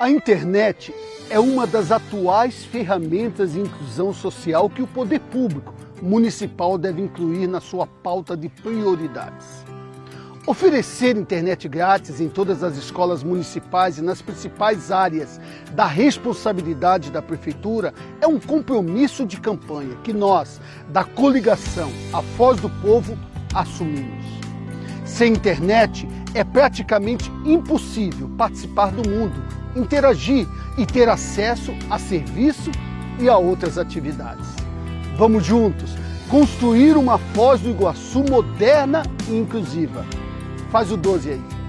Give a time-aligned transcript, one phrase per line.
[0.00, 0.94] A internet
[1.28, 7.46] é uma das atuais ferramentas de inclusão social que o poder público municipal deve incluir
[7.46, 9.62] na sua pauta de prioridades.
[10.46, 15.38] Oferecer internet grátis em todas as escolas municipais e nas principais áreas
[15.72, 17.92] da responsabilidade da Prefeitura
[18.22, 23.18] é um compromisso de campanha que nós, da coligação A Voz do Povo,
[23.54, 24.24] assumimos.
[25.04, 32.70] Sem internet, é praticamente impossível participar do mundo, interagir e ter acesso a serviço
[33.18, 34.46] e a outras atividades.
[35.16, 35.94] Vamos juntos
[36.28, 40.06] construir uma Foz do Iguaçu moderna e inclusiva.
[40.70, 41.59] Faz o 12 aí.